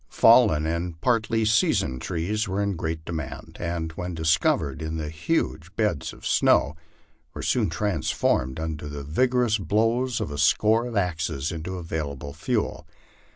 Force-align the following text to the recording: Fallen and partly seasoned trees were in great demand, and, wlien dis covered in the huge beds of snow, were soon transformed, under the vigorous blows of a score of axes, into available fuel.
Fallen 0.09 0.65
and 0.65 0.99
partly 0.99 1.45
seasoned 1.45 2.01
trees 2.01 2.47
were 2.47 2.59
in 2.59 2.75
great 2.75 3.05
demand, 3.05 3.57
and, 3.59 3.95
wlien 3.95 4.15
dis 4.15 4.35
covered 4.35 4.81
in 4.81 4.97
the 4.97 5.09
huge 5.11 5.75
beds 5.75 6.11
of 6.11 6.25
snow, 6.25 6.75
were 7.35 7.43
soon 7.43 7.69
transformed, 7.69 8.59
under 8.59 8.89
the 8.89 9.03
vigorous 9.03 9.59
blows 9.59 10.19
of 10.19 10.31
a 10.31 10.39
score 10.39 10.87
of 10.87 10.97
axes, 10.97 11.51
into 11.51 11.75
available 11.77 12.33
fuel. 12.33 12.87